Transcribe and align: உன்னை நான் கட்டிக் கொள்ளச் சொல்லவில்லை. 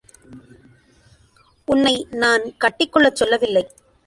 உன்னை 1.67 2.07
நான் 2.11 2.57
கட்டிக் 2.57 2.91
கொள்ளச் 2.91 3.15
சொல்லவில்லை. 3.15 3.63